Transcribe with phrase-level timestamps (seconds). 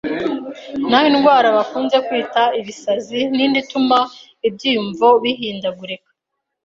[0.89, 3.97] Naho indwara bakunze kwita ibisazi n’indi ituma
[4.47, 6.09] ibyiyumvo bihindagurika